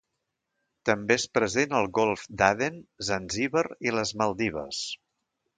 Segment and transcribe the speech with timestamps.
[0.89, 4.85] També és present al Golf d'Aden, Zanzíbar i les Maldives.